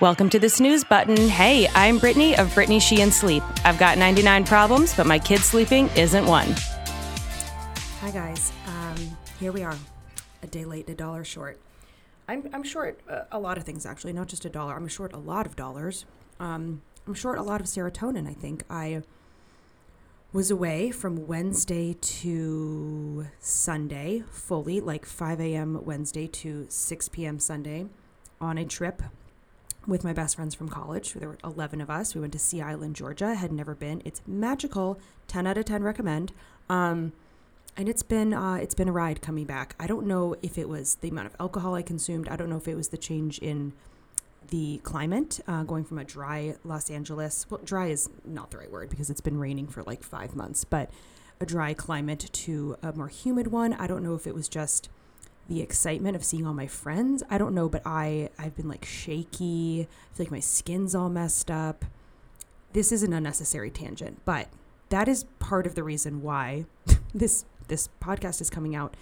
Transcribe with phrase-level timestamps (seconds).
[0.00, 1.16] Welcome to the snooze button.
[1.16, 3.42] Hey, I'm Brittany of Brittany Sheehan Sleep.
[3.64, 6.54] I've got 99 problems, but my kid sleeping isn't one.
[8.00, 8.94] Hi guys, um,
[9.40, 9.74] here we are,
[10.44, 11.58] a day late and a dollar short.
[12.28, 14.76] I'm, I'm short a, a lot of things actually, not just a dollar.
[14.76, 16.04] I'm short a lot of dollars.
[16.38, 18.28] Um, I'm short a lot of serotonin.
[18.28, 19.02] I think I
[20.32, 25.84] was away from Wednesday to Sunday fully, like 5 a.m.
[25.84, 27.40] Wednesday to 6 p.m.
[27.40, 27.86] Sunday,
[28.40, 29.02] on a trip
[29.88, 31.14] with my best friends from college.
[31.14, 32.14] There were 11 of us.
[32.14, 33.34] We went to Sea Island, Georgia.
[33.34, 34.02] Had never been.
[34.04, 35.00] It's magical.
[35.26, 36.32] 10 out of 10 recommend.
[36.68, 37.12] Um,
[37.76, 39.74] and it's been uh, it's been a ride coming back.
[39.80, 42.28] I don't know if it was the amount of alcohol I consumed.
[42.28, 43.72] I don't know if it was the change in
[44.50, 47.46] the climate, uh, going from a dry Los Angeles.
[47.48, 50.64] Well, dry is not the right word because it's been raining for like five months,
[50.64, 50.90] but
[51.40, 53.72] a dry climate to a more humid one.
[53.74, 54.88] I don't know if it was just
[55.48, 57.22] the excitement of seeing all my friends.
[57.30, 59.88] I don't know, but I I've been like shaky.
[59.90, 61.84] I feel like my skin's all messed up.
[62.72, 64.48] This is an unnecessary tangent, but
[64.90, 66.66] that is part of the reason why
[67.14, 68.94] this this podcast is coming out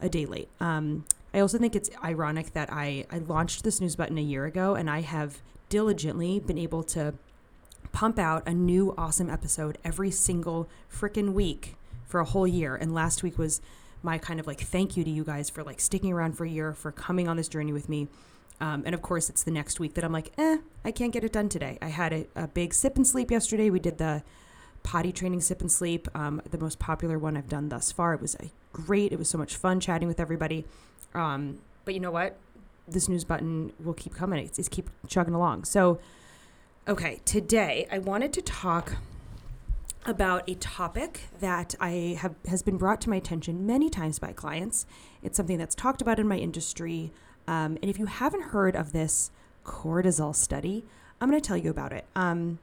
[0.00, 0.48] a day late.
[0.58, 4.46] Um, I also think it's ironic that I I launched the snooze button a year
[4.46, 7.14] ago, and I have diligently been able to
[7.92, 12.74] pump out a new awesome episode every single freaking week for a whole year.
[12.74, 13.60] And last week was
[14.02, 16.48] my kind of like thank you to you guys for like sticking around for a
[16.48, 18.08] year, for coming on this journey with me.
[18.60, 21.24] Um, and of course, it's the next week that I'm like, eh, I can't get
[21.24, 21.78] it done today.
[21.80, 23.70] I had a, a big sip and sleep yesterday.
[23.70, 24.22] We did the
[24.82, 28.14] potty training sip and sleep, um, the most popular one I've done thus far.
[28.14, 28.36] It was
[28.72, 29.12] great.
[29.12, 30.66] It was so much fun chatting with everybody.
[31.14, 32.36] Um, but you know what?
[32.86, 34.44] This snooze button will keep coming.
[34.44, 35.64] It's, it's keep chugging along.
[35.64, 35.98] So,
[36.88, 38.96] okay, today I wanted to talk
[40.06, 44.32] about a topic that I have has been brought to my attention many times by
[44.32, 44.86] clients.
[45.22, 47.12] It's something that's talked about in my industry.
[47.46, 49.30] Um, and if you haven't heard of this
[49.64, 50.84] cortisol study,
[51.20, 52.06] I'm going to tell you about it.
[52.16, 52.58] Um,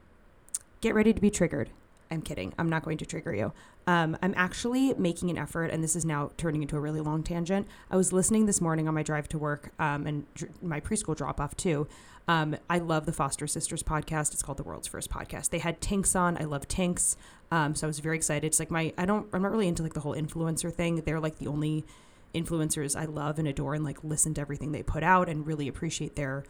[0.80, 1.70] get ready to be triggered.
[2.10, 2.54] I'm kidding.
[2.58, 3.52] I'm not going to trigger you.
[3.86, 7.22] Um, I'm actually making an effort, and this is now turning into a really long
[7.22, 7.66] tangent.
[7.90, 11.16] I was listening this morning on my drive to work um, and dr- my preschool
[11.16, 11.86] drop off too.
[12.26, 14.32] Um, I love the Foster Sisters podcast.
[14.32, 15.48] It's called the World's First Podcast.
[15.48, 16.36] They had Tinx on.
[16.38, 17.16] I love Tinx.
[17.50, 18.46] Um, so I was very excited.
[18.46, 20.96] It's like my, I don't, I'm not really into like the whole influencer thing.
[20.96, 21.86] They're like the only
[22.34, 25.68] influencers I love and adore and like listen to everything they put out and really
[25.68, 26.44] appreciate their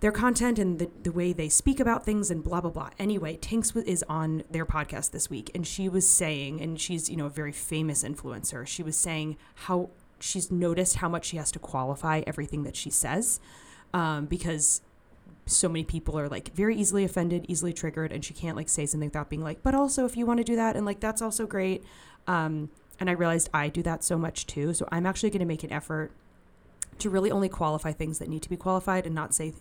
[0.00, 2.90] their content and the, the way they speak about things and blah blah blah.
[2.98, 7.16] Anyway Tinx is on their podcast this week and she was saying and she's you
[7.16, 8.66] know a very famous influencer.
[8.66, 12.90] She was saying how she's noticed how much she has to qualify everything that she
[12.90, 13.40] says
[13.94, 14.82] um, because
[15.46, 18.86] so many people are like very easily offended easily triggered and she can't like say
[18.86, 21.22] something without being like but also if you want to do that and like that's
[21.22, 21.84] also great.
[22.26, 24.72] Um, and i realized i do that so much too.
[24.72, 26.12] So i'm actually going to make an effort
[26.98, 29.54] to really only qualify things that need to be qualified and not say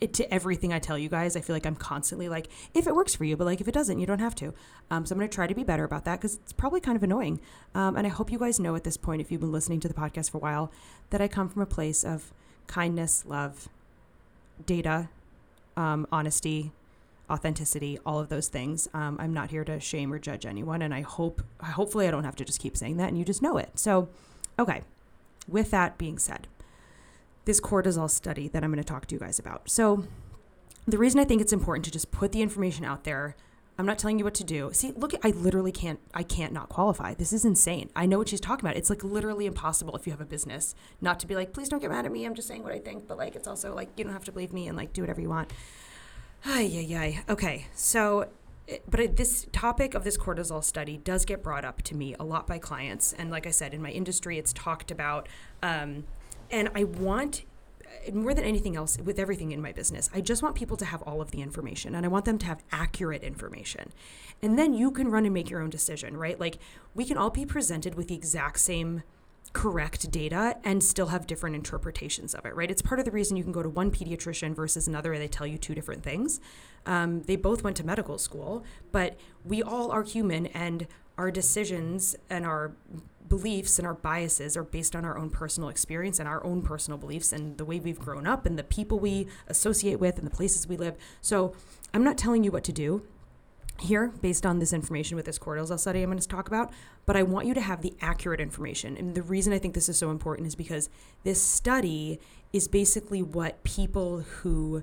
[0.00, 1.36] it to everything I tell you guys.
[1.36, 3.74] I feel like I'm constantly like, if it works for you, but like if it
[3.74, 4.52] doesn't, you don't have to.
[4.90, 6.96] Um, so I'm going to try to be better about that because it's probably kind
[6.96, 7.40] of annoying.
[7.74, 9.88] Um, and I hope you guys know at this point, if you've been listening to
[9.88, 10.72] the podcast for a while,
[11.10, 12.32] that I come from a place of
[12.66, 13.68] kindness, love,
[14.66, 15.08] data,
[15.76, 16.72] um, honesty,
[17.30, 18.88] authenticity, all of those things.
[18.92, 22.24] Um, I'm not here to shame or judge anyone, and I hope, hopefully, I don't
[22.24, 23.78] have to just keep saying that, and you just know it.
[23.78, 24.08] So,
[24.58, 24.82] okay.
[25.48, 26.46] With that being said
[27.44, 29.70] this cortisol study that I'm going to talk to you guys about.
[29.70, 30.04] So,
[30.86, 33.36] the reason I think it's important to just put the information out there,
[33.78, 34.70] I'm not telling you what to do.
[34.72, 37.14] See, look, I literally can't, I can't not qualify.
[37.14, 37.88] This is insane.
[37.94, 38.76] I know what she's talking about.
[38.76, 41.80] It's like literally impossible if you have a business not to be like, please don't
[41.80, 42.24] get mad at me.
[42.24, 44.32] I'm just saying what I think, but like, it's also like, you don't have to
[44.32, 45.52] believe me and like do whatever you want.
[46.44, 47.24] Ay, ay, ay.
[47.32, 47.66] Okay.
[47.74, 48.28] So,
[48.88, 52.46] but this topic of this cortisol study does get brought up to me a lot
[52.46, 53.12] by clients.
[53.12, 55.28] And like I said, in my industry, it's talked about.
[55.62, 56.04] Um,
[56.52, 57.44] and I want
[58.12, 61.02] more than anything else with everything in my business i just want people to have
[61.02, 63.92] all of the information and i want them to have accurate information.
[64.42, 66.38] And then you can run and make your own decision right?
[66.38, 66.58] Like
[66.94, 69.02] we can all be presented with the exact same
[69.52, 72.70] correct data and still have different interpretations of it right?
[72.70, 75.28] It's part of the reason you can go to one pediatrician versus another and they
[75.28, 76.40] tell you two different things.
[76.86, 80.88] Um, they both went to medical school but we all are human and
[81.18, 82.72] our decisions and our
[83.28, 86.98] beliefs and our biases are based on our own personal experience and our own personal
[86.98, 90.30] beliefs and the way we've grown up and the people we associate with and the
[90.30, 90.94] places we live.
[91.20, 91.54] So
[91.94, 93.02] I'm not telling you what to do
[93.80, 96.72] here based on this information with this cortisol study I'm going to talk about,
[97.06, 98.96] but I want you to have the accurate information.
[98.96, 100.90] And the reason I think this is so important is because
[101.24, 102.20] this study
[102.52, 104.82] is basically what people who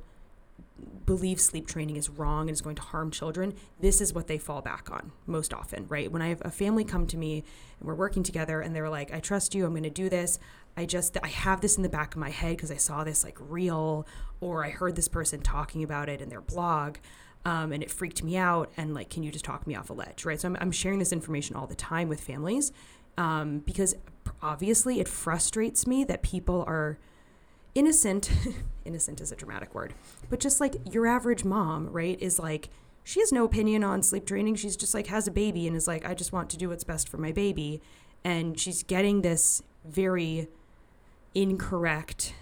[1.05, 4.37] believe sleep training is wrong and is going to harm children, this is what they
[4.37, 6.11] fall back on most often, right?
[6.11, 7.43] When I have a family come to me
[7.79, 10.39] and we're working together and they're like, I trust you, I'm going to do this.
[10.77, 13.23] I just, I have this in the back of my head because I saw this
[13.23, 14.07] like real
[14.39, 16.97] or I heard this person talking about it in their blog.
[17.45, 18.71] Um, and it freaked me out.
[18.75, 20.39] And like, can you just talk me off a ledge, right?
[20.39, 22.71] So I'm, I'm sharing this information all the time with families
[23.17, 23.95] um, because
[24.41, 26.97] obviously it frustrates me that people are
[27.75, 28.31] innocent
[28.85, 29.93] innocent is a dramatic word
[30.29, 32.69] but just like your average mom right is like
[33.09, 34.53] she has no opinion on sleep training.
[34.53, 36.83] She's just like has a baby and is like i just want to do what's
[36.83, 37.81] best for my baby.
[38.23, 40.47] And she's getting this very
[41.33, 42.35] incorrect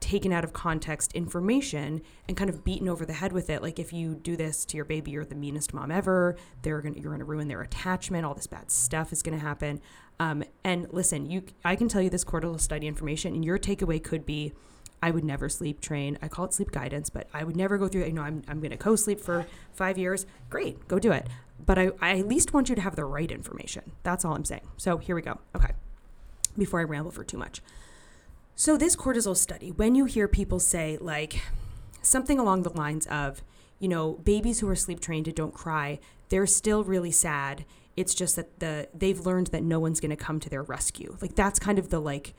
[0.00, 3.78] taken out of context information and kind of beaten over the head with it like
[3.78, 7.12] if you do this to your baby you're the meanest mom ever they're gonna you're
[7.12, 9.80] gonna ruin their attachment all this bad stuff is gonna happen
[10.20, 14.02] um, and listen you i can tell you this cortisol study information and your takeaway
[14.02, 14.52] could be
[15.02, 16.18] I would never sleep train.
[16.22, 18.60] I call it sleep guidance, but I would never go through You know, I'm, I'm
[18.60, 20.26] going to co sleep for five years.
[20.50, 21.28] Great, go do it.
[21.64, 23.92] But I, I at least want you to have the right information.
[24.02, 24.66] That's all I'm saying.
[24.76, 25.38] So here we go.
[25.54, 25.72] Okay.
[26.56, 27.62] Before I ramble for too much.
[28.60, 31.42] So, this cortisol study, when you hear people say, like,
[32.02, 33.40] something along the lines of,
[33.78, 37.64] you know, babies who are sleep trained and don't cry, they're still really sad.
[37.96, 41.16] It's just that the they've learned that no one's going to come to their rescue.
[41.20, 42.34] Like that's kind of the like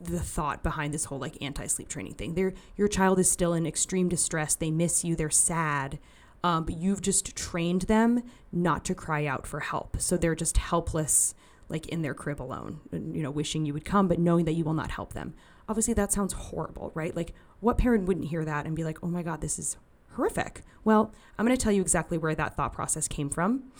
[0.00, 2.34] the thought behind this whole like anti-sleep training thing.
[2.34, 4.56] They're, your child is still in extreme distress.
[4.56, 5.14] They miss you.
[5.14, 6.00] They're sad.
[6.42, 10.00] Um, but you've just trained them not to cry out for help.
[10.00, 11.36] So they're just helpless,
[11.68, 14.64] like in their crib alone, you know, wishing you would come, but knowing that you
[14.64, 15.34] will not help them.
[15.72, 17.16] Obviously, that sounds horrible, right?
[17.16, 19.78] Like, what parent wouldn't hear that and be like, oh my God, this is
[20.16, 20.60] horrific?
[20.84, 23.72] Well, I'm going to tell you exactly where that thought process came from,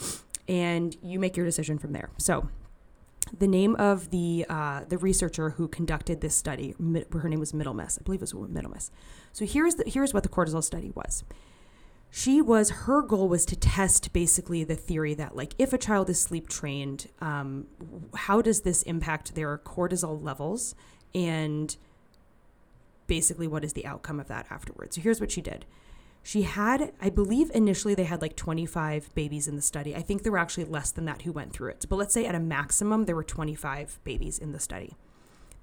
[0.49, 2.09] and you make your decision from there.
[2.17, 2.49] So,
[3.39, 8.00] the name of the uh, the researcher who conducted this study, her name was Middlemiss.
[8.00, 8.91] I believe it was Middlemiss.
[9.35, 11.25] So here's the, here's what the cortisol study was.
[12.11, 16.09] She was her goal was to test basically the theory that like if a child
[16.09, 17.67] is sleep trained, um,
[18.15, 20.75] how does this impact their cortisol levels
[21.14, 21.76] and
[23.06, 24.97] basically what is the outcome of that afterwards.
[24.97, 25.67] So here's what she did.
[26.23, 29.94] She had, I believe initially they had like 25 babies in the study.
[29.97, 31.85] I think there were actually less than that who went through it.
[31.88, 34.94] But let's say at a maximum, there were 25 babies in the study.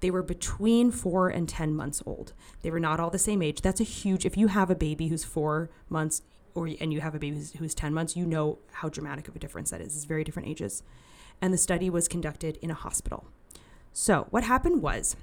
[0.00, 2.32] They were between four and 10 months old.
[2.62, 3.62] They were not all the same age.
[3.62, 6.22] That's a huge, if you have a baby who's four months
[6.54, 9.38] or and you have a baby who's 10 months, you know how dramatic of a
[9.38, 9.94] difference that is.
[9.94, 10.82] It's very different ages.
[11.40, 13.26] And the study was conducted in a hospital.
[13.92, 15.16] So what happened was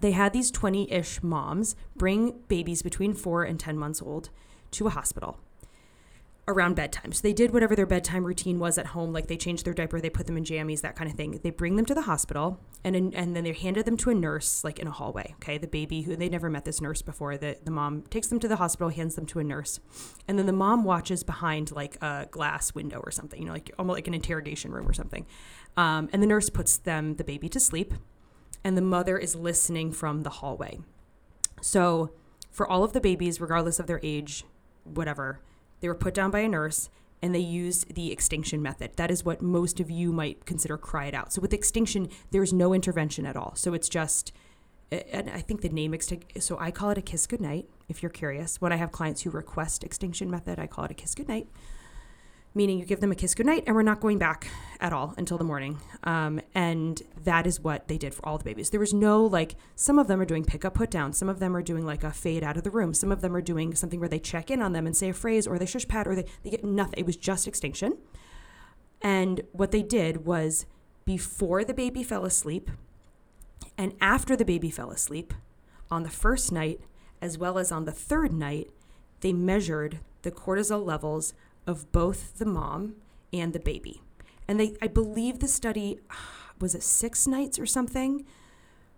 [0.00, 4.30] they had these 20 ish moms bring babies between four and 10 months old
[4.72, 5.38] to a hospital
[6.50, 7.12] around bedtime.
[7.12, 10.00] So they did whatever their bedtime routine was at home, like they changed their diaper,
[10.00, 11.38] they put them in jammies, that kind of thing.
[11.42, 14.64] They bring them to the hospital, and and then they handed them to a nurse,
[14.64, 15.34] like in a hallway.
[15.36, 17.36] Okay, the baby who they never met this nurse before.
[17.36, 19.80] The the mom takes them to the hospital, hands them to a nurse,
[20.28, 23.70] and then the mom watches behind like a glass window or something, you know, like
[23.78, 25.26] almost like an interrogation room or something.
[25.76, 27.94] Um, and the nurse puts them the baby to sleep,
[28.64, 30.80] and the mother is listening from the hallway.
[31.60, 32.10] So
[32.50, 34.44] for all of the babies, regardless of their age,
[34.84, 35.40] whatever.
[35.80, 36.90] They were put down by a nurse
[37.22, 38.92] and they used the extinction method.
[38.96, 41.32] That is what most of you might consider cry it out.
[41.32, 43.54] So with extinction, there's no intervention at all.
[43.54, 44.32] So it's just,
[44.90, 48.60] and I think the name so I call it a kiss goodnight, if you're curious.
[48.60, 51.48] When I have clients who request extinction method, I call it a kiss goodnight
[52.54, 54.48] meaning you give them a kiss goodnight and we're not going back
[54.80, 55.78] at all until the morning.
[56.04, 58.70] Um, and that is what they did for all the babies.
[58.70, 61.12] There was no like, some of them are doing pick up, put down.
[61.12, 62.92] Some of them are doing like a fade out of the room.
[62.92, 65.14] Some of them are doing something where they check in on them and say a
[65.14, 66.98] phrase or they shush pat or they, they get nothing.
[66.98, 67.98] It was just extinction.
[69.00, 70.66] And what they did was
[71.04, 72.70] before the baby fell asleep
[73.78, 75.32] and after the baby fell asleep,
[75.90, 76.80] on the first night
[77.20, 78.70] as well as on the third night,
[79.20, 81.34] they measured the cortisol levels
[81.70, 82.96] of both the mom
[83.32, 84.02] and the baby.
[84.48, 86.00] And they, I believe the study
[86.60, 88.26] was it six nights or something.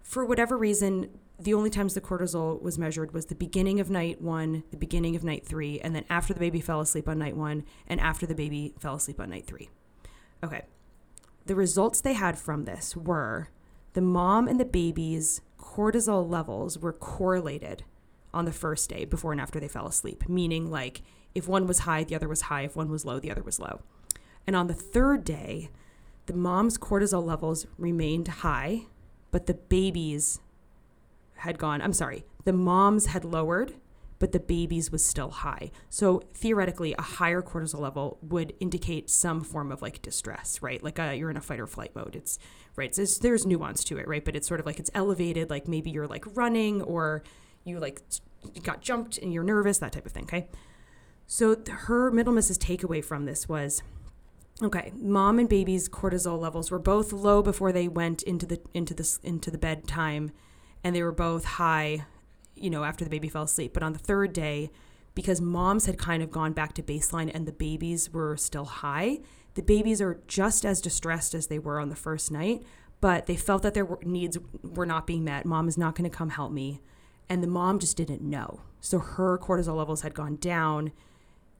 [0.02, 4.20] For whatever reason, the only times the cortisol was measured was the beginning of night
[4.20, 7.36] one, the beginning of night three, and then after the baby fell asleep on night
[7.36, 9.68] one, and after the baby fell asleep on night three.
[10.42, 10.62] Okay.
[11.44, 13.50] The results they had from this were
[13.92, 17.84] the mom and the baby's cortisol levels were correlated
[18.32, 21.02] on the first day before and after they fell asleep, meaning like
[21.34, 22.62] if one was high, the other was high.
[22.62, 23.80] If one was low, the other was low.
[24.46, 25.70] And on the third day,
[26.26, 28.82] the mom's cortisol levels remained high,
[29.30, 30.40] but the baby's
[31.36, 33.74] had gone, I'm sorry, the mom's had lowered,
[34.18, 35.72] but the baby's was still high.
[35.90, 40.80] So theoretically, a higher cortisol level would indicate some form of like distress, right?
[40.80, 42.14] Like a, uh, you're in a fight or flight mode.
[42.14, 42.38] It's
[42.76, 42.94] right.
[42.94, 44.24] So there's nuance to it, right?
[44.24, 47.24] But it's sort of like it's elevated, like maybe you're like running or
[47.64, 48.00] you like
[48.62, 50.24] got jumped and you're nervous, that type of thing.
[50.24, 50.46] Okay.
[51.32, 53.82] So her Middlemiss takeaway from this was
[54.62, 58.92] okay, mom and baby's cortisol levels were both low before they went into the into
[58.92, 60.32] the into the bedtime
[60.84, 62.04] and they were both high,
[62.54, 63.72] you know, after the baby fell asleep.
[63.72, 64.70] But on the third day,
[65.14, 69.20] because moms had kind of gone back to baseline and the babies were still high,
[69.54, 72.62] the babies are just as distressed as they were on the first night,
[73.00, 75.46] but they felt that their needs were not being met.
[75.46, 76.82] Mom is not going to come help me.
[77.26, 78.60] And the mom just didn't know.
[78.82, 80.92] So her cortisol levels had gone down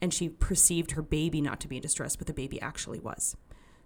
[0.03, 3.37] and she perceived her baby not to be in distress, but the baby actually was.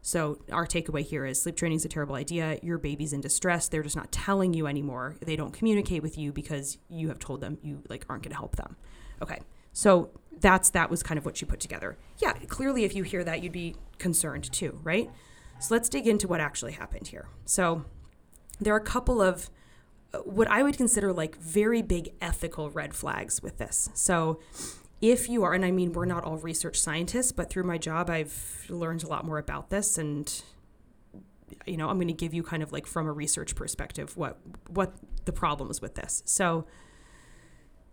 [0.00, 2.58] So our takeaway here is sleep training is a terrible idea.
[2.62, 3.68] Your baby's in distress.
[3.68, 5.16] They're just not telling you anymore.
[5.20, 8.36] They don't communicate with you because you have told them you like aren't going to
[8.36, 8.76] help them.
[9.20, 9.40] Okay.
[9.72, 11.98] So that's that was kind of what she put together.
[12.18, 15.10] Yeah, clearly if you hear that you'd be concerned too, right?
[15.58, 17.28] So let's dig into what actually happened here.
[17.44, 17.84] So
[18.60, 19.50] there are a couple of
[20.14, 23.90] uh, what I would consider like very big ethical red flags with this.
[23.92, 24.40] So
[25.00, 28.08] if you are, and I mean, we're not all research scientists, but through my job,
[28.08, 29.98] I've learned a lot more about this.
[29.98, 30.42] And,
[31.66, 34.38] you know, I'm going to give you kind of like from a research perspective what,
[34.68, 34.94] what
[35.26, 36.22] the problems with this.
[36.24, 36.66] So,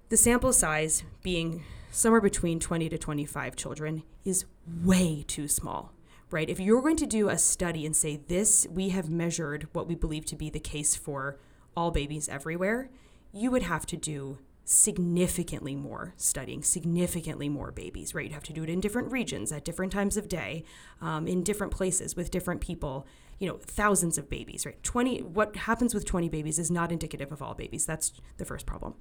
[0.10, 4.46] the sample size being somewhere between 20 to 25 children is
[4.84, 5.92] way too small,
[6.30, 6.50] right?
[6.50, 9.96] If you're going to do a study and say this, we have measured what we
[9.96, 11.40] believe to be the case for
[11.76, 12.90] all babies everywhere,
[13.32, 18.26] you would have to do significantly more studying, significantly more babies, right?
[18.26, 20.64] You'd have to do it in different regions at different times of day,
[21.02, 23.06] um, in different places with different people,
[23.40, 24.82] you know, thousands of babies, right?
[24.84, 27.86] 20, what happens with 20 babies is not indicative of all babies.
[27.86, 28.96] That's the first problem.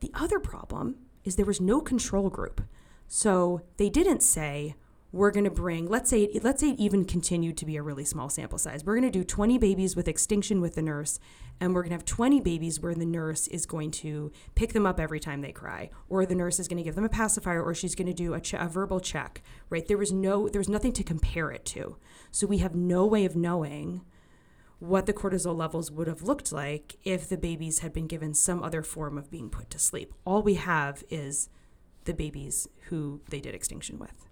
[0.00, 2.62] The other problem is there was no control group.
[3.08, 4.74] So they didn't say,
[5.16, 8.04] we're going to bring let's say let's say it even continued to be a really
[8.04, 8.84] small sample size.
[8.84, 11.18] We're going to do 20 babies with extinction with the nurse
[11.58, 14.84] and we're going to have 20 babies where the nurse is going to pick them
[14.84, 17.62] up every time they cry or the nurse is going to give them a pacifier
[17.62, 19.86] or she's going to do a, a verbal check right?
[19.88, 21.96] There was no there was nothing to compare it to.
[22.30, 24.02] So we have no way of knowing
[24.78, 28.62] what the cortisol levels would have looked like if the babies had been given some
[28.62, 30.12] other form of being put to sleep.
[30.26, 31.48] All we have is
[32.04, 34.25] the babies who they did extinction with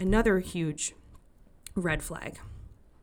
[0.00, 0.94] another huge
[1.76, 2.40] red flag.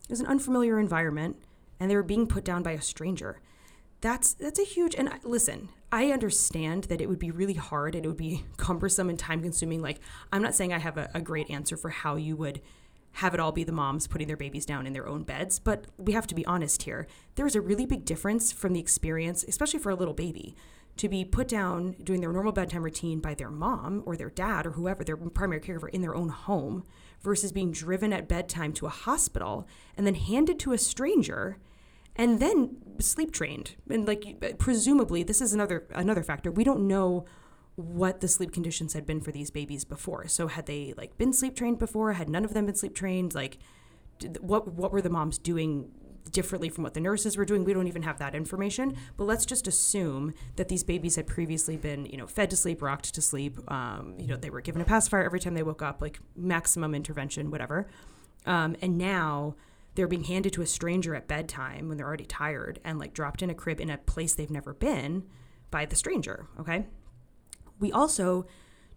[0.03, 1.37] It was an unfamiliar environment,
[1.79, 3.39] and they were being put down by a stranger.
[4.01, 4.95] That's that's a huge.
[4.95, 9.09] And listen, I understand that it would be really hard and it would be cumbersome
[9.09, 9.81] and time consuming.
[9.81, 9.99] Like
[10.31, 12.61] I'm not saying I have a, a great answer for how you would
[13.13, 15.87] have it all be the moms putting their babies down in their own beds, but
[15.97, 17.07] we have to be honest here.
[17.33, 20.55] There's a really big difference from the experience, especially for a little baby
[20.97, 24.65] to be put down doing their normal bedtime routine by their mom or their dad
[24.65, 26.83] or whoever, their primary caregiver in their own home,
[27.21, 31.57] versus being driven at bedtime to a hospital and then handed to a stranger
[32.15, 33.75] and then sleep trained.
[33.89, 36.51] And like presumably this is another another factor.
[36.51, 37.25] We don't know
[37.75, 40.27] what the sleep conditions had been for these babies before.
[40.27, 42.13] So had they like been sleep trained before?
[42.13, 43.35] Had none of them been sleep trained?
[43.35, 43.59] Like
[44.39, 45.91] what what were the moms doing
[46.27, 47.63] differently from what the nurses were doing.
[47.63, 48.97] We don't even have that information.
[49.15, 52.81] But let's just assume that these babies had previously been, you know, fed to sleep,
[52.81, 53.59] rocked to sleep.
[53.71, 56.93] Um, you know, they were given a pacifier every time they woke up, like maximum
[56.95, 57.87] intervention, whatever.
[58.45, 59.55] Um, and now
[59.95, 63.41] they're being handed to a stranger at bedtime when they're already tired and like dropped
[63.41, 65.23] in a crib in a place they've never been
[65.71, 66.47] by the stranger.
[66.59, 66.85] Okay.
[67.79, 68.45] We also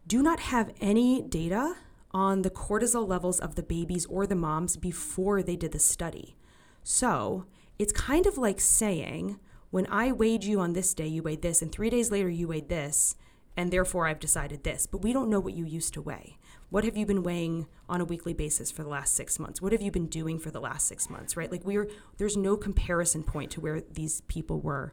[0.07, 1.75] do not have any data
[2.13, 6.37] on the cortisol levels of the babies or the moms before they did the study.
[6.83, 7.47] So
[7.79, 9.39] it's kind of like saying,
[9.71, 12.49] when I weighed you on this day, you weighed this, and three days later, you
[12.49, 13.17] weighed this,
[13.57, 14.87] and therefore I've decided this.
[14.87, 16.39] But we don't know what you used to weigh.
[16.71, 19.61] What have you been weighing on a weekly basis for the last six months?
[19.61, 21.51] What have you been doing for the last six months, right?
[21.51, 24.93] Like we're there's no comparison point to where these people were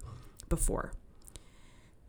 [0.50, 0.92] before.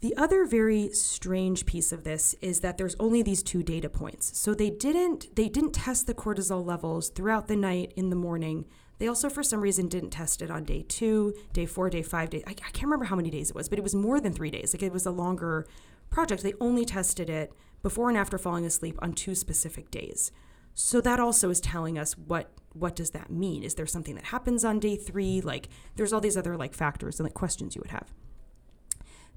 [0.00, 4.38] The other very strange piece of this is that there's only these two data points.
[4.38, 8.64] So they didn't they didn't test the cortisol levels throughout the night in the morning
[8.98, 12.30] they also, for some reason, didn't test it on day two, day four, day five,
[12.30, 12.42] day.
[12.46, 14.50] I, I can't remember how many days it was, but it was more than three
[14.50, 14.74] days.
[14.74, 15.66] Like it was a longer
[16.10, 16.42] project.
[16.42, 17.52] They only tested it
[17.82, 20.32] before and after falling asleep on two specific days.
[20.74, 23.64] So that also is telling us what what does that mean?
[23.64, 25.40] Is there something that happens on day three?
[25.40, 28.12] Like there's all these other like factors and like questions you would have.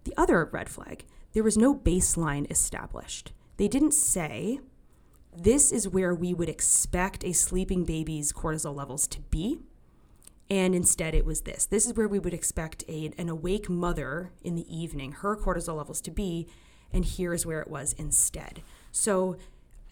[0.04, 3.32] The other red flag, there was no baseline established.
[3.58, 4.60] They didn't say
[5.36, 9.60] this is where we would expect a sleeping baby's cortisol levels to be.
[10.50, 11.66] And instead, it was this.
[11.66, 15.78] This is where we would expect a, an awake mother in the evening, her cortisol
[15.78, 16.48] levels to be.
[16.92, 18.62] And here's where it was instead.
[18.92, 19.38] So,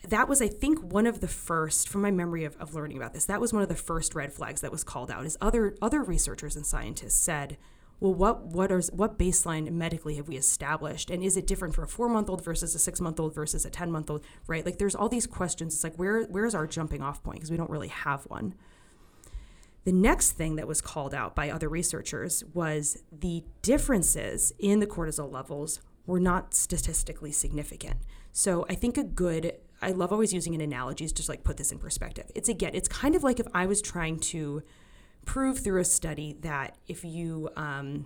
[0.07, 3.13] that was, I think, one of the first, from my memory of, of learning about
[3.13, 5.25] this, that was one of the first red flags that was called out.
[5.25, 7.57] Is other other researchers and scientists said,
[7.99, 11.83] well, what what are what baseline medically have we established, and is it different for
[11.83, 14.65] a four month old versus a six month old versus a ten month old, right?
[14.65, 15.73] Like, there's all these questions.
[15.73, 18.55] It's like where where's our jumping off point because we don't really have one.
[19.83, 24.87] The next thing that was called out by other researchers was the differences in the
[24.87, 27.97] cortisol levels were not statistically significant.
[28.31, 31.57] So I think a good I love always using an analogy to just like put
[31.57, 32.29] this in perspective.
[32.35, 34.63] It's again, it's kind of like if I was trying to
[35.25, 38.05] prove through a study that if you, um,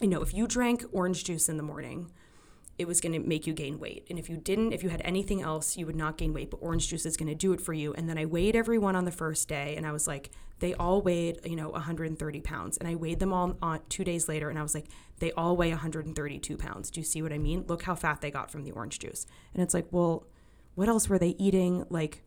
[0.00, 2.10] you know, if you drank orange juice in the morning,
[2.80, 4.06] it was going to make you gain weight.
[4.08, 6.56] And if you didn't, if you had anything else, you would not gain weight, but
[6.62, 7.92] orange juice is going to do it for you.
[7.92, 10.30] And then I weighed everyone on the first day and I was like,
[10.60, 12.78] they all weighed, you know, 130 pounds.
[12.78, 14.86] And I weighed them all on two days later and I was like,
[15.18, 16.90] they all weigh 132 pounds.
[16.90, 17.64] Do you see what I mean?
[17.66, 19.26] Look how fat they got from the orange juice.
[19.52, 20.26] And it's like, well,
[20.74, 21.84] what else were they eating?
[21.90, 22.22] Like,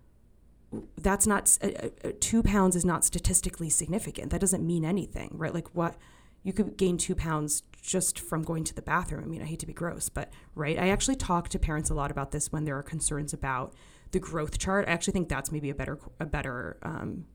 [0.98, 1.68] that's not uh,
[2.04, 4.32] uh, two pounds is not statistically significant.
[4.32, 5.54] That doesn't mean anything, right?
[5.54, 5.96] Like what
[6.44, 9.24] you could gain two pounds just from going to the bathroom.
[9.24, 10.78] I mean, I hate to be gross, but right.
[10.78, 13.74] I actually talk to parents a lot about this when there are concerns about
[14.12, 14.88] the growth chart.
[14.88, 17.26] I actually think that's maybe a better a better um,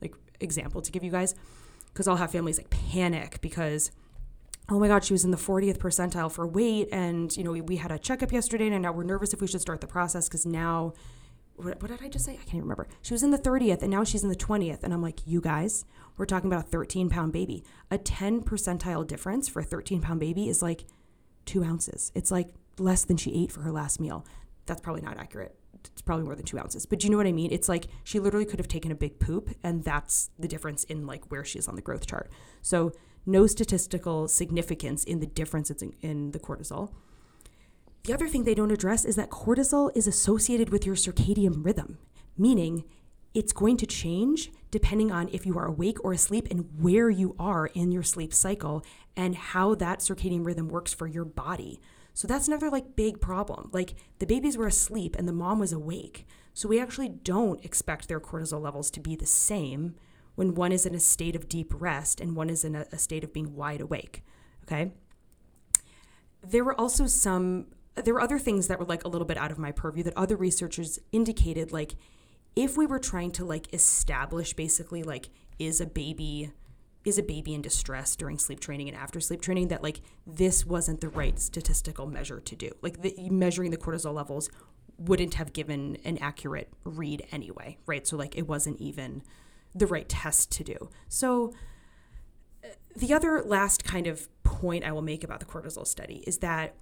[0.00, 1.34] like example to give you guys
[1.92, 3.90] because I'll have families like panic because
[4.68, 7.60] oh my god she was in the 40th percentile for weight and you know we,
[7.60, 10.28] we had a checkup yesterday and now we're nervous if we should start the process
[10.28, 10.92] because now
[11.56, 12.32] what, what did I just say?
[12.32, 12.88] I can't even remember.
[13.02, 14.82] She was in the 30th and now she's in the 20th.
[14.82, 15.84] And I'm like, you guys,
[16.16, 17.64] we're talking about a 13 pound baby.
[17.90, 20.86] A 10 percentile difference for a 13 pound baby is like
[21.44, 22.12] two ounces.
[22.14, 22.48] It's like
[22.78, 24.26] less than she ate for her last meal.
[24.66, 25.54] That's probably not accurate.
[25.84, 26.84] It's probably more than two ounces.
[26.84, 27.52] But do you know what I mean?
[27.52, 31.06] It's like she literally could have taken a big poop, and that's the difference in
[31.06, 32.30] like where she is on the growth chart.
[32.62, 32.92] So
[33.24, 36.92] no statistical significance in the difference in, in the cortisol.
[38.06, 41.98] The other thing they don't address is that cortisol is associated with your circadian rhythm,
[42.38, 42.84] meaning
[43.34, 47.34] it's going to change depending on if you are awake or asleep and where you
[47.36, 48.84] are in your sleep cycle
[49.16, 51.80] and how that circadian rhythm works for your body.
[52.14, 53.70] So that's another like big problem.
[53.72, 56.28] Like the babies were asleep and the mom was awake.
[56.54, 59.96] So we actually don't expect their cortisol levels to be the same
[60.36, 62.98] when one is in a state of deep rest and one is in a, a
[62.98, 64.22] state of being wide awake.
[64.62, 64.92] Okay.
[66.46, 67.66] There were also some
[68.04, 70.16] there were other things that were like a little bit out of my purview that
[70.16, 71.94] other researchers indicated like
[72.54, 75.28] if we were trying to like establish basically like
[75.58, 76.52] is a baby
[77.04, 80.66] is a baby in distress during sleep training and after sleep training that like this
[80.66, 82.72] wasn't the right statistical measure to do.
[82.82, 84.50] Like the, measuring the cortisol levels
[84.98, 88.06] wouldn't have given an accurate read anyway right?
[88.06, 89.22] So like it wasn't even
[89.74, 90.90] the right test to do.
[91.08, 91.52] So
[92.64, 96.38] uh, the other last kind of point i will make about the cortisol study is
[96.38, 96.74] that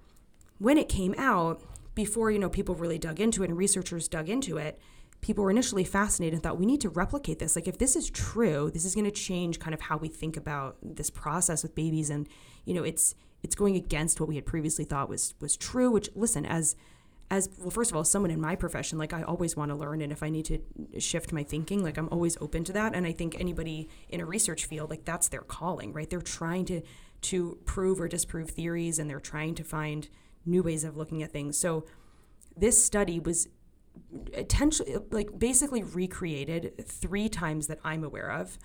[0.57, 1.61] when it came out,
[1.95, 4.79] before you know people really dug into it and researchers dug into it,
[5.21, 7.55] people were initially fascinated and thought we need to replicate this.
[7.55, 10.37] Like if this is true, this is going to change kind of how we think
[10.37, 12.27] about this process with babies, and
[12.65, 15.89] you know it's it's going against what we had previously thought was was true.
[15.89, 16.75] Which listen as
[17.31, 19.99] as well first of all someone in my profession like i always want to learn
[20.01, 20.59] and if i need to
[20.99, 24.25] shift my thinking like i'm always open to that and i think anybody in a
[24.25, 26.81] research field like that's their calling right they're trying to
[27.21, 30.07] to prove or disprove theories and they're trying to find
[30.45, 31.57] new ways of looking at things.
[31.57, 31.85] So
[32.55, 33.47] this study was
[34.33, 38.57] potentially like basically recreated three times that I'm aware of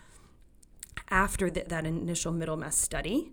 [1.09, 3.33] after the, that initial Middlemiss study.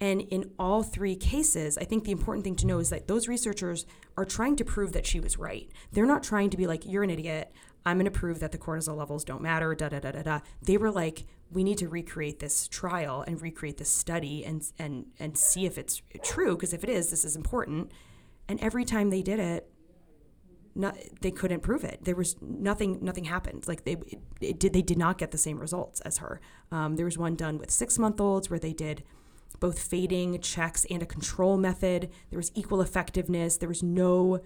[0.00, 3.28] And in all three cases, I think the important thing to know is that those
[3.28, 5.70] researchers are trying to prove that she was right.
[5.92, 7.52] They're not trying to be like, you're an idiot.
[7.86, 10.40] I'm going to prove that the cortisol levels don't matter, da da da da da.
[10.60, 15.06] They were like, we need to recreate this trial and recreate this study and and
[15.18, 17.92] and see if it's true because if it is, this is important.
[18.48, 19.68] And every time they did it,
[20.76, 22.00] not, they couldn't prove it.
[22.02, 22.98] There was nothing.
[23.02, 23.66] Nothing happened.
[23.66, 24.72] Like they, it, it did.
[24.72, 26.40] They did not get the same results as her.
[26.70, 29.02] Um, there was one done with six month olds where they did
[29.58, 32.10] both fading checks and a control method.
[32.30, 33.56] There was equal effectiveness.
[33.56, 34.40] There was no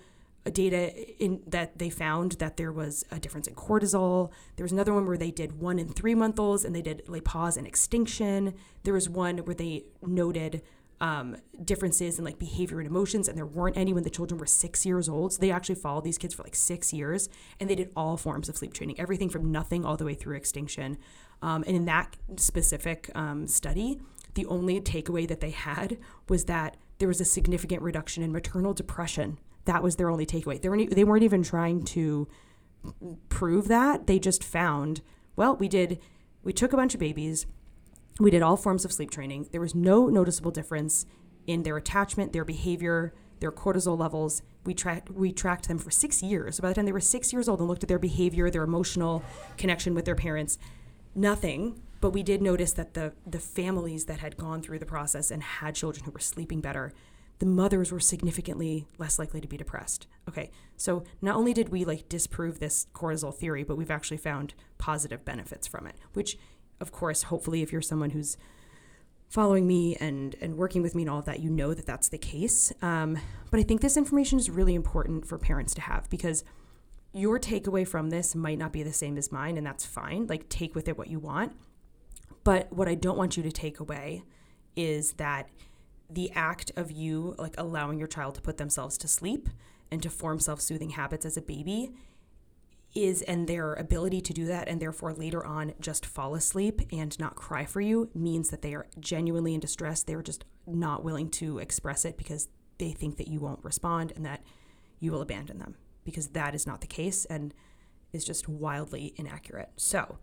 [0.47, 4.31] data in that they found that there was a difference in cortisol.
[4.57, 7.03] There was another one where they did one and three month olds and they did
[7.25, 8.55] pause and extinction.
[8.85, 10.63] There was one where they noted
[11.01, 14.47] um, differences in like behavior and emotions, and there weren't any when the children were
[14.47, 15.33] six years old.
[15.33, 18.49] So they actually followed these kids for like six years, and they did all forms
[18.49, 20.99] of sleep training, everything from nothing all the way through extinction.
[21.43, 23.99] Um, and in that specific um, study,
[24.35, 25.97] the only takeaway that they had
[26.29, 30.61] was that there was a significant reduction in maternal depression that was their only takeaway.
[30.61, 32.29] They weren't they weren't even trying to
[33.29, 34.07] prove that.
[34.07, 35.03] They just found,
[35.37, 36.01] well, we did
[36.43, 37.47] we took a bunch of babies.
[38.19, 39.49] We did all forms of sleep training.
[39.53, 41.07] There was no noticeable difference
[41.47, 44.43] in their attachment, their behavior, their cortisol levels.
[44.65, 46.57] We tracked we tracked them for 6 years.
[46.57, 48.65] So by the time they were 6 years old and looked at their behavior, their
[48.65, 49.23] emotional
[49.57, 50.59] connection with their parents,
[51.15, 55.31] nothing but we did notice that the the families that had gone through the process
[55.31, 56.93] and had children who were sleeping better,
[57.41, 60.07] the mothers were significantly less likely to be depressed.
[60.29, 64.55] Okay, so not only did we like disprove this cortisol theory, but we've actually found
[64.79, 65.97] positive benefits from it.
[66.13, 66.39] Which,
[66.81, 68.37] of course, hopefully, if you're someone who's
[69.29, 72.11] following me and and working with me and all of that, you know that that's
[72.11, 72.73] the case.
[72.83, 73.19] Um,
[73.51, 76.45] but I think this information is really important for parents to have because
[77.15, 80.27] your takeaway from this might not be the same as mine, and that's fine.
[80.27, 81.57] Like, take with it what you want.
[82.45, 84.23] But what I don't want you to take away
[84.77, 85.49] is that
[86.11, 89.49] the act of you like allowing your child to put themselves to sleep
[89.91, 91.93] and to form self-soothing habits as a baby
[92.95, 97.19] is and their ability to do that and therefore later on just fall asleep and
[97.21, 101.29] not cry for you means that they are genuinely in distress they're just not willing
[101.29, 104.43] to express it because they think that you won't respond and that
[104.99, 107.55] you will abandon them because that is not the case and
[108.13, 110.19] is just wildly inaccurate so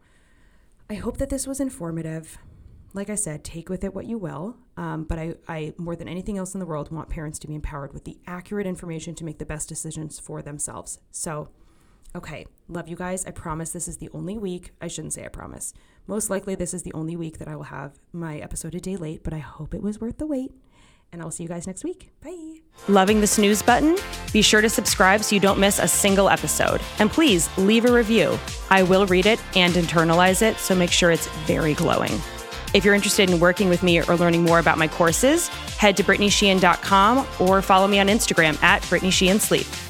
[0.89, 2.37] I hope that this was informative.
[2.97, 4.57] Like I said, take with it what you will.
[4.75, 7.53] Um, but I, I, more than anything else in the world, want parents to be
[7.53, 10.97] empowered with the accurate information to make the best decisions for themselves.
[11.11, 11.49] So,
[12.15, 13.23] okay, love you guys.
[13.27, 14.71] I promise this is the only week.
[14.81, 15.75] I shouldn't say I promise.
[16.07, 18.95] Most likely, this is the only week that I will have my episode a day
[18.95, 20.53] late, but I hope it was worth the wait.
[21.11, 22.09] And I'll see you guys next week.
[22.23, 22.61] Bye.
[22.87, 23.95] Loving the snooze button?
[24.33, 26.81] Be sure to subscribe so you don't miss a single episode.
[26.97, 28.39] And please leave a review.
[28.71, 32.19] I will read it and internalize it, so make sure it's very glowing.
[32.77, 36.03] If you're interested in working with me or learning more about my courses, head to
[36.03, 39.86] BrittanySheehan.com or follow me on Instagram at BrittanySheehanSleep.